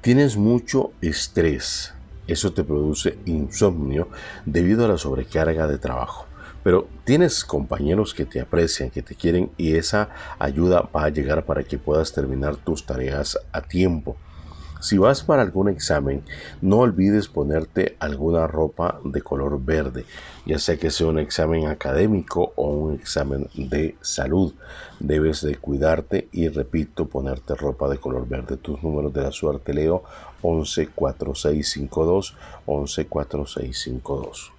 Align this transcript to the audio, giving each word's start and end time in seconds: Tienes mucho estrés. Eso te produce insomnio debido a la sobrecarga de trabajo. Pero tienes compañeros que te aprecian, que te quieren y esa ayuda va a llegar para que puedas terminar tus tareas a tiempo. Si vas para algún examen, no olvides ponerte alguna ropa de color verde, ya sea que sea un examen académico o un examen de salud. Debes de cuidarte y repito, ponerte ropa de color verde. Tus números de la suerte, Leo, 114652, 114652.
Tienes 0.00 0.36
mucho 0.36 0.90
estrés. 1.00 1.94
Eso 2.26 2.52
te 2.52 2.64
produce 2.64 3.16
insomnio 3.24 4.08
debido 4.44 4.84
a 4.84 4.88
la 4.88 4.98
sobrecarga 4.98 5.68
de 5.68 5.78
trabajo. 5.78 6.26
Pero 6.64 6.88
tienes 7.04 7.44
compañeros 7.44 8.14
que 8.14 8.26
te 8.26 8.40
aprecian, 8.40 8.90
que 8.90 9.02
te 9.02 9.14
quieren 9.14 9.52
y 9.56 9.76
esa 9.76 10.08
ayuda 10.40 10.90
va 10.92 11.04
a 11.04 11.10
llegar 11.10 11.44
para 11.44 11.62
que 11.62 11.78
puedas 11.78 12.12
terminar 12.12 12.56
tus 12.56 12.84
tareas 12.84 13.38
a 13.52 13.60
tiempo. 13.60 14.16
Si 14.86 14.98
vas 14.98 15.24
para 15.24 15.42
algún 15.42 15.68
examen, 15.68 16.22
no 16.62 16.76
olvides 16.78 17.26
ponerte 17.26 17.96
alguna 17.98 18.46
ropa 18.46 19.00
de 19.02 19.20
color 19.20 19.60
verde, 19.60 20.04
ya 20.44 20.60
sea 20.60 20.76
que 20.76 20.92
sea 20.92 21.08
un 21.08 21.18
examen 21.18 21.66
académico 21.66 22.52
o 22.54 22.68
un 22.68 22.94
examen 22.94 23.48
de 23.56 23.96
salud. 24.00 24.54
Debes 25.00 25.40
de 25.40 25.56
cuidarte 25.56 26.28
y 26.30 26.46
repito, 26.46 27.08
ponerte 27.08 27.56
ropa 27.56 27.88
de 27.88 27.98
color 27.98 28.28
verde. 28.28 28.58
Tus 28.58 28.80
números 28.80 29.12
de 29.12 29.22
la 29.22 29.32
suerte, 29.32 29.74
Leo, 29.74 30.04
114652, 30.42 32.36
114652. 32.66 34.55